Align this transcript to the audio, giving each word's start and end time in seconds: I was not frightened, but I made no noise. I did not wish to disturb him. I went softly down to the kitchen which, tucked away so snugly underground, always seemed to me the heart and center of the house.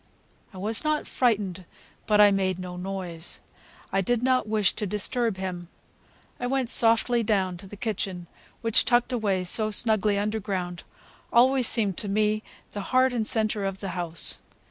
I 0.51 0.57
was 0.57 0.83
not 0.83 1.05
frightened, 1.05 1.63
but 2.07 2.19
I 2.19 2.31
made 2.31 2.57
no 2.57 2.75
noise. 2.75 3.39
I 3.93 4.01
did 4.01 4.23
not 4.23 4.47
wish 4.49 4.73
to 4.77 4.87
disturb 4.87 5.37
him. 5.37 5.65
I 6.39 6.47
went 6.47 6.71
softly 6.71 7.21
down 7.21 7.55
to 7.57 7.67
the 7.67 7.75
kitchen 7.77 8.25
which, 8.61 8.83
tucked 8.83 9.13
away 9.13 9.43
so 9.43 9.69
snugly 9.69 10.17
underground, 10.17 10.81
always 11.31 11.67
seemed 11.67 11.97
to 11.97 12.07
me 12.07 12.41
the 12.71 12.81
heart 12.81 13.13
and 13.13 13.27
center 13.27 13.63
of 13.63 13.79
the 13.79 13.89
house. 13.89 14.39